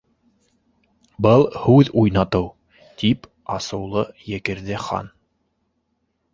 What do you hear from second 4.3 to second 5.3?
екерҙе Хан.